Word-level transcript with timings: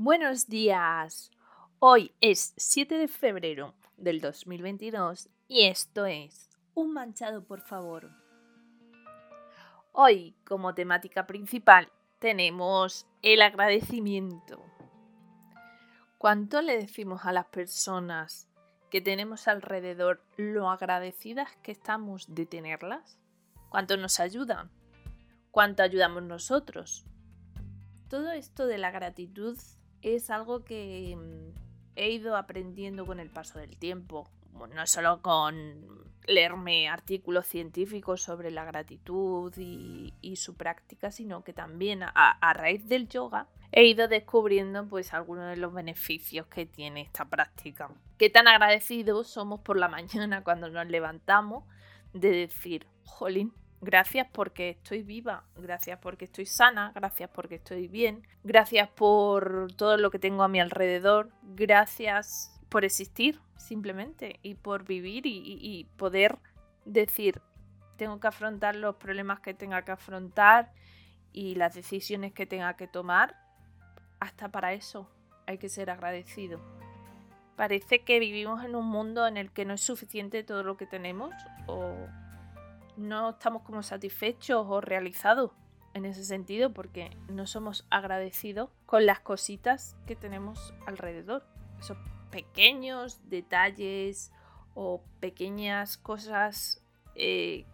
Buenos 0.00 0.46
días. 0.46 1.32
Hoy 1.80 2.12
es 2.20 2.54
7 2.56 2.98
de 2.98 3.08
febrero 3.08 3.74
del 3.96 4.20
2022 4.20 5.28
y 5.48 5.66
esto 5.66 6.06
es 6.06 6.50
Un 6.74 6.92
manchado, 6.92 7.42
por 7.42 7.62
favor. 7.62 8.08
Hoy, 9.90 10.36
como 10.46 10.72
temática 10.72 11.26
principal, 11.26 11.90
tenemos 12.20 13.08
el 13.22 13.42
agradecimiento. 13.42 14.64
¿Cuánto 16.16 16.62
le 16.62 16.76
decimos 16.76 17.22
a 17.24 17.32
las 17.32 17.46
personas 17.46 18.46
que 18.90 19.00
tenemos 19.00 19.48
alrededor 19.48 20.22
lo 20.36 20.70
agradecidas 20.70 21.56
que 21.64 21.72
estamos 21.72 22.32
de 22.32 22.46
tenerlas? 22.46 23.18
¿Cuánto 23.68 23.96
nos 23.96 24.20
ayudan? 24.20 24.70
¿Cuánto 25.50 25.82
ayudamos 25.82 26.22
nosotros? 26.22 27.04
Todo 28.08 28.30
esto 28.30 28.68
de 28.68 28.78
la 28.78 28.92
gratitud 28.92 29.58
es 30.02 30.30
algo 30.30 30.64
que 30.64 31.16
mm, 31.16 31.58
he 31.96 32.10
ido 32.10 32.36
aprendiendo 32.36 33.06
con 33.06 33.20
el 33.20 33.30
paso 33.30 33.58
del 33.58 33.76
tiempo. 33.76 34.28
No 34.74 34.86
solo 34.86 35.22
con 35.22 36.08
leerme 36.26 36.88
artículos 36.88 37.46
científicos 37.46 38.22
sobre 38.22 38.50
la 38.50 38.64
gratitud 38.64 39.52
y, 39.56 40.36
su 40.36 40.56
práctica, 40.56 41.10
sino 41.10 41.42
que 41.42 41.52
también 41.52 42.02
a, 42.02 42.52
raíz 42.54 42.86
del 42.88 43.08
yoga 43.08 43.48
he 43.72 43.86
ido 43.86 44.08
descubriendo 44.08 44.86
pues 44.86 45.14
algunos 45.14 45.48
de 45.48 45.56
los 45.56 45.72
beneficios 45.72 46.46
que 46.46 46.66
tiene 46.66 47.00
esta 47.00 47.24
práctica. 47.24 47.90
Qué 48.18 48.30
tan 48.30 48.46
agradecidos 48.46 49.28
somos 49.28 49.60
por 49.60 49.78
la 49.78 49.88
mañana 49.88 50.44
cuando 50.44 50.68
nos 50.68 50.86
levantamos 50.86 51.64
de 52.12 52.30
decir, 52.30 52.86
jolín, 53.04 53.52
Gracias 53.80 54.26
porque 54.32 54.70
estoy 54.70 55.04
viva, 55.04 55.44
gracias 55.56 56.00
porque 56.00 56.24
estoy 56.24 56.46
sana, 56.46 56.90
gracias 56.96 57.30
porque 57.30 57.56
estoy 57.56 57.86
bien, 57.86 58.26
gracias 58.42 58.88
por 58.88 59.72
todo 59.76 59.96
lo 59.96 60.10
que 60.10 60.18
tengo 60.18 60.42
a 60.42 60.48
mi 60.48 60.58
alrededor, 60.58 61.30
gracias 61.42 62.60
por 62.68 62.84
existir 62.84 63.40
simplemente 63.56 64.40
y 64.42 64.56
por 64.56 64.84
vivir 64.84 65.26
y, 65.26 65.86
poder 65.96 66.38
decir, 66.86 67.40
tengo 67.96 68.18
que 68.18 68.26
afrontar 68.26 68.74
los 68.74 68.96
problemas 68.96 69.40
que 69.40 69.54
tenga 69.54 69.84
que 69.84 69.92
afrontar 69.92 70.72
y 71.32 71.54
las 71.54 71.74
decisiones 71.74 72.32
que 72.32 72.46
tenga 72.46 72.74
que 72.76 72.88
tomar. 72.88 73.36
Hasta 74.18 74.48
para 74.48 74.72
eso 74.72 75.08
hay 75.46 75.58
que 75.58 75.68
ser 75.68 75.90
agradecido. 75.90 76.60
Parece 77.56 78.04
que 78.04 78.18
vivimos 78.18 78.64
en 78.64 78.74
un 78.74 78.86
mundo 78.86 79.26
en 79.26 79.36
el 79.36 79.52
que 79.52 79.64
no 79.64 79.74
es 79.74 79.80
suficiente 79.80 80.42
todo 80.42 80.62
lo 80.62 80.76
que 80.76 80.86
tenemos 80.86 81.32
o 81.66 81.94
no 82.98 83.30
estamos 83.30 83.62
como 83.62 83.82
satisfechos 83.82 84.66
o 84.68 84.80
realizados 84.80 85.52
en 85.94 86.04
ese 86.04 86.24
sentido 86.24 86.72
porque 86.72 87.10
no 87.28 87.46
somos 87.46 87.86
agradecidos 87.90 88.70
con 88.86 89.06
las 89.06 89.20
cositas 89.20 89.96
que 90.06 90.16
tenemos 90.16 90.74
alrededor. 90.86 91.44
Esos 91.78 91.96
pequeños 92.30 93.20
detalles 93.30 94.32
o 94.74 95.02
pequeñas 95.20 95.96
cosas 95.96 96.82
eh, 97.14 97.64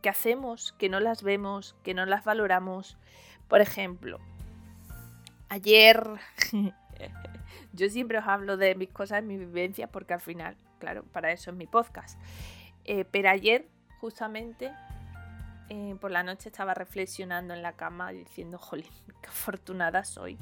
que 0.00 0.08
hacemos, 0.08 0.72
que 0.72 0.88
no 0.88 0.98
las 0.98 1.22
vemos, 1.22 1.76
que 1.82 1.94
no 1.94 2.06
las 2.06 2.24
valoramos. 2.24 2.96
Por 3.48 3.60
ejemplo, 3.60 4.18
ayer 5.48 6.02
yo 7.72 7.88
siempre 7.88 8.18
os 8.18 8.26
hablo 8.26 8.56
de 8.56 8.74
mis 8.74 8.90
cosas, 8.90 9.22
de 9.22 9.28
mi 9.28 9.36
vivencia, 9.36 9.88
porque 9.88 10.14
al 10.14 10.20
final, 10.20 10.56
claro, 10.78 11.04
para 11.12 11.32
eso 11.32 11.50
es 11.50 11.56
mi 11.56 11.66
podcast. 11.66 12.18
Eh, 12.84 13.04
pero 13.04 13.30
ayer 13.30 13.68
justamente 14.02 14.72
eh, 15.68 15.94
por 16.00 16.10
la 16.10 16.24
noche 16.24 16.48
estaba 16.48 16.74
reflexionando 16.74 17.54
en 17.54 17.62
la 17.62 17.74
cama 17.74 18.10
diciendo, 18.10 18.58
jolín, 18.58 18.90
qué 19.22 19.28
afortunada 19.28 20.02
soy 20.02 20.36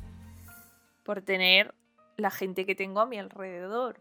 por 1.03 1.21
tener 1.21 1.75
la 2.17 2.31
gente 2.31 2.65
que 2.65 2.75
tengo 2.75 3.01
a 3.01 3.07
mi 3.07 3.19
alrededor. 3.19 4.01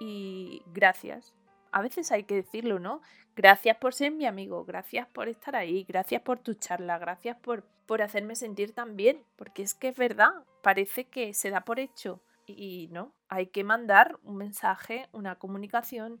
Y 0.00 0.62
gracias. 0.66 1.32
A 1.72 1.80
veces 1.80 2.12
hay 2.12 2.24
que 2.24 2.34
decirlo, 2.34 2.78
¿no? 2.78 3.00
Gracias 3.34 3.78
por 3.78 3.94
ser 3.94 4.12
mi 4.12 4.26
amigo, 4.26 4.66
gracias 4.66 5.08
por 5.08 5.28
estar 5.28 5.56
ahí, 5.56 5.84
gracias 5.88 6.20
por 6.20 6.38
tu 6.38 6.52
charla, 6.52 6.98
gracias 6.98 7.38
por, 7.38 7.64
por 7.86 8.02
hacerme 8.02 8.36
sentir 8.36 8.74
tan 8.74 8.96
bien, 8.96 9.24
porque 9.36 9.62
es 9.62 9.74
que 9.74 9.88
es 9.88 9.96
verdad, 9.96 10.44
parece 10.62 11.06
que 11.06 11.32
se 11.32 11.48
da 11.48 11.62
por 11.62 11.80
hecho. 11.80 12.20
Y 12.46 12.90
no, 12.92 13.14
hay 13.30 13.46
que 13.46 13.64
mandar 13.64 14.18
un 14.24 14.36
mensaje, 14.36 15.08
una 15.12 15.36
comunicación, 15.36 16.20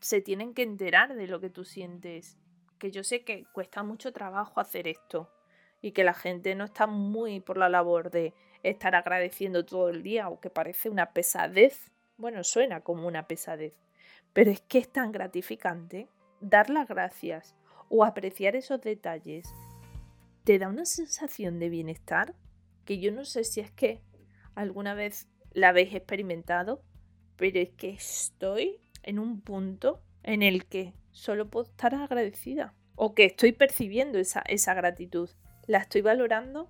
se 0.00 0.20
tienen 0.20 0.54
que 0.54 0.62
enterar 0.62 1.14
de 1.14 1.26
lo 1.26 1.40
que 1.40 1.50
tú 1.50 1.64
sientes. 1.64 2.38
Que 2.78 2.90
yo 2.90 3.02
sé 3.02 3.24
que 3.24 3.44
cuesta 3.52 3.82
mucho 3.82 4.12
trabajo 4.12 4.60
hacer 4.60 4.86
esto 4.86 5.30
y 5.80 5.92
que 5.92 6.04
la 6.04 6.14
gente 6.14 6.54
no 6.54 6.64
está 6.64 6.86
muy 6.86 7.40
por 7.40 7.58
la 7.58 7.68
labor 7.68 8.10
de 8.10 8.34
estar 8.62 8.94
agradeciendo 8.94 9.64
todo 9.64 9.88
el 9.88 10.02
día 10.02 10.28
o 10.28 10.40
que 10.40 10.50
parece 10.50 10.90
una 10.90 11.12
pesadez. 11.12 11.90
Bueno, 12.16 12.42
suena 12.44 12.80
como 12.80 13.06
una 13.06 13.26
pesadez, 13.26 13.74
pero 14.32 14.50
es 14.50 14.60
que 14.60 14.78
es 14.78 14.90
tan 14.90 15.12
gratificante 15.12 16.08
dar 16.40 16.70
las 16.70 16.88
gracias 16.88 17.54
o 17.88 18.04
apreciar 18.04 18.56
esos 18.56 18.80
detalles. 18.80 19.48
Te 20.44 20.58
da 20.58 20.68
una 20.68 20.84
sensación 20.84 21.58
de 21.58 21.68
bienestar 21.68 22.34
que 22.84 22.98
yo 22.98 23.12
no 23.12 23.24
sé 23.24 23.44
si 23.44 23.60
es 23.60 23.70
que 23.70 24.00
alguna 24.54 24.94
vez 24.94 25.28
la 25.52 25.68
habéis 25.68 25.94
experimentado, 25.94 26.82
pero 27.36 27.58
es 27.58 27.70
que 27.70 27.90
estoy 27.90 28.80
en 29.08 29.18
un 29.18 29.40
punto 29.40 30.02
en 30.22 30.42
el 30.42 30.66
que 30.66 30.92
solo 31.12 31.48
puedo 31.48 31.64
estar 31.66 31.94
agradecida 31.94 32.74
o 32.94 33.14
que 33.14 33.24
estoy 33.24 33.52
percibiendo 33.52 34.18
esa, 34.18 34.42
esa 34.42 34.74
gratitud. 34.74 35.30
La 35.66 35.78
estoy 35.78 36.02
valorando, 36.02 36.68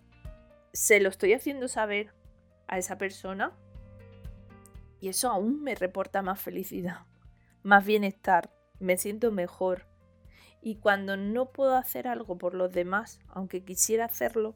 se 0.72 1.00
lo 1.00 1.08
estoy 1.08 1.32
haciendo 1.32 1.66
saber 1.66 2.12
a 2.68 2.78
esa 2.78 2.96
persona 2.96 3.52
y 5.00 5.08
eso 5.08 5.28
aún 5.30 5.64
me 5.64 5.74
reporta 5.74 6.22
más 6.22 6.40
felicidad, 6.40 7.06
más 7.64 7.84
bienestar, 7.84 8.52
me 8.78 8.96
siento 8.96 9.32
mejor. 9.32 9.86
Y 10.62 10.76
cuando 10.76 11.16
no 11.16 11.50
puedo 11.50 11.74
hacer 11.74 12.06
algo 12.06 12.38
por 12.38 12.54
los 12.54 12.72
demás, 12.72 13.18
aunque 13.26 13.64
quisiera 13.64 14.04
hacerlo, 14.04 14.54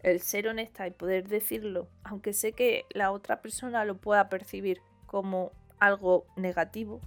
el 0.00 0.20
ser 0.20 0.48
honesta 0.48 0.86
y 0.86 0.90
poder 0.90 1.28
decirlo, 1.28 1.88
aunque 2.04 2.34
sé 2.34 2.52
que 2.52 2.84
la 2.90 3.10
otra 3.10 3.40
persona 3.40 3.86
lo 3.86 3.96
pueda 3.96 4.28
percibir 4.28 4.82
como 5.06 5.52
algo 5.78 6.26
negativo, 6.36 7.00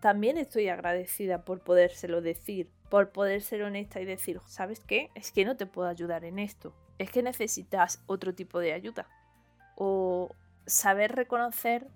también 0.00 0.38
estoy 0.38 0.68
agradecida 0.68 1.44
por 1.44 1.60
podérselo 1.60 2.20
decir, 2.20 2.70
por 2.88 3.10
poder 3.10 3.42
ser 3.42 3.62
honesta 3.62 4.00
y 4.00 4.04
decir, 4.04 4.40
¿sabes 4.46 4.80
qué? 4.80 5.10
Es 5.14 5.32
que 5.32 5.44
no 5.44 5.56
te 5.56 5.66
puedo 5.66 5.88
ayudar 5.88 6.24
en 6.24 6.38
esto, 6.38 6.74
es 6.98 7.10
que 7.10 7.22
necesitas 7.22 8.02
otro 8.06 8.34
tipo 8.34 8.60
de 8.60 8.72
ayuda. 8.72 9.08
O 9.76 10.30
saber 10.66 11.14
reconocer 11.14 11.88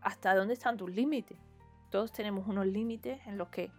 hasta 0.00 0.34
dónde 0.34 0.54
están 0.54 0.76
tus 0.76 0.90
límites. 0.90 1.38
Todos 1.90 2.12
tenemos 2.12 2.46
unos 2.48 2.66
límites 2.66 3.20
en 3.26 3.38
los 3.38 3.48
que 3.48 3.70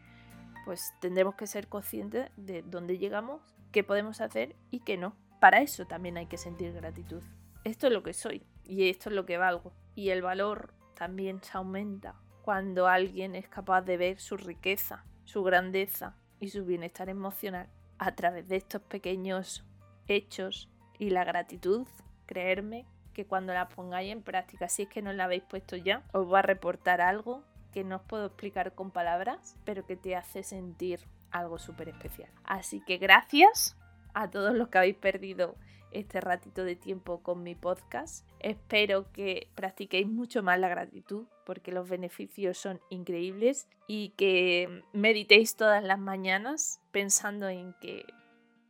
pues 0.66 0.94
tendremos 1.00 1.35
que 1.35 1.47
ser 1.47 1.68
conscientes 1.68 2.29
de 2.38 2.62
dónde 2.62 2.97
llegamos, 2.97 3.41
qué 3.72 3.84
podemos 3.84 4.22
hacer 4.22 4.56
y 4.72 4.81
qué 4.81 4.97
no. 4.97 5.16
Para 5.39 5.62
eso 5.62 5.85
también 5.85 6.18
hay 6.18 6.28
que 6.28 6.38
sentir 6.38 6.73
gratitud. 6.73 7.23
Esto 7.63 7.88
es 7.88 7.94
lo 7.94 8.03
que 8.03 8.13
soy 8.13 8.45
y 8.63 8.89
esto 8.89 9.09
es 9.09 9.16
lo 9.16 9.25
que 9.25 9.38
valgo. 9.38 9.73
Y 9.95 10.09
el 10.09 10.22
valor 10.22 10.73
también 11.00 11.42
se 11.42 11.58
aumenta 11.58 12.16
cuando 12.42 12.88
alguien 12.88 13.34
es 13.34 13.48
capaz 13.48 13.84
de 13.84 13.96
ver 13.96 14.20
su 14.20 14.36
riqueza, 14.36 15.06
su 15.24 15.44
grandeza 15.44 16.18
y 16.42 16.50
su 16.50 16.66
bienestar 16.66 17.08
emocional 17.08 17.70
a 18.00 18.16
través 18.16 18.50
de 18.50 18.58
estos 18.58 18.82
pequeños 18.82 19.66
hechos 20.10 20.70
y 20.98 21.12
la 21.12 21.24
gratitud, 21.24 21.88
creerme 22.26 22.86
que 23.14 23.26
cuando 23.26 23.54
la 23.54 23.70
pongáis 23.70 24.12
en 24.12 24.22
práctica, 24.22 24.68
si 24.68 24.84
es 24.84 24.90
que 24.90 25.02
no 25.02 25.14
la 25.14 25.24
habéis 25.24 25.44
puesto 25.44 25.78
ya, 25.78 26.04
os 26.12 26.30
va 26.32 26.40
a 26.40 26.42
reportar 26.42 27.00
algo 27.00 27.44
que 27.72 27.86
no 27.86 27.98
os 27.98 28.02
puedo 28.02 28.26
explicar 28.26 28.76
con 28.76 28.92
palabras, 28.92 29.58
pero 29.64 29.86
que 29.86 29.96
te 29.96 30.18
hace 30.18 30.44
sentir 30.44 31.00
algo 31.31 31.60
súper 31.60 31.88
especial. 31.88 32.30
Así 32.44 32.81
que 32.81 32.98
gracias 32.98 33.78
a 34.14 34.30
todos 34.30 34.54
los 34.54 34.68
que 34.68 34.80
habéis 34.80 34.98
perdido 34.98 35.56
este 35.91 36.22
ratito 36.22 36.63
de 36.63 36.75
tiempo 36.75 37.22
con 37.22 37.44
mi 37.44 37.55
podcast. 37.55 38.27
Espero 38.39 39.12
que 39.12 39.50
practiquéis 39.56 40.07
mucho 40.07 40.44
más 40.44 40.59
la 40.59 40.69
gratitud 40.69 41.25
porque 41.45 41.71
los 41.71 41.89
beneficios 41.89 42.57
son 42.57 42.80
increíbles 42.89 43.68
y 43.88 44.09
que 44.09 44.83
meditéis 44.94 45.56
todas 45.56 45.83
las 45.83 46.00
mañanas 46.00 46.81
pensando 46.91 47.50
en 47.50 47.74
que 47.81 48.06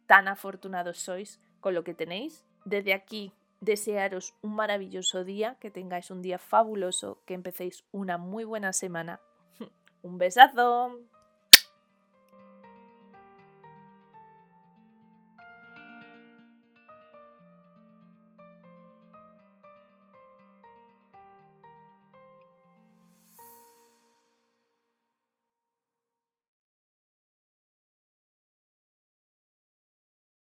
tan 0.07 0.27
afortunados 0.27 0.97
sois 0.97 1.39
con 1.59 1.73
lo 1.73 1.83
que 1.83 1.93
tenéis. 1.93 2.45
Desde 2.65 2.93
aquí 2.93 3.33
desearos 3.61 4.35
un 4.41 4.55
maravilloso 4.55 5.23
día, 5.23 5.57
que 5.59 5.71
tengáis 5.71 6.11
un 6.11 6.21
día 6.21 6.39
fabuloso, 6.39 7.21
que 7.25 7.33
empecéis 7.33 7.83
una 7.91 8.17
muy 8.17 8.43
buena 8.43 8.73
semana. 8.73 9.19
un 10.01 10.17
besazo. 10.17 10.97